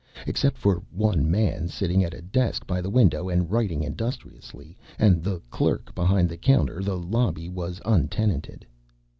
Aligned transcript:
Except 0.25 0.57
for 0.57 0.81
one 0.89 1.29
man 1.29 1.67
sitting 1.67 2.03
at 2.03 2.15
a 2.15 2.23
desk 2.23 2.65
by 2.65 2.81
the 2.81 2.89
window 2.89 3.29
and 3.29 3.51
writing 3.51 3.83
industriously, 3.83 4.75
and 4.97 5.21
the 5.23 5.41
clerk 5.51 5.93
behind 5.93 6.27
the 6.27 6.37
counter, 6.37 6.81
the 6.81 6.97
lobby 6.97 7.47
was 7.49 7.79
untenanted. 7.85 8.65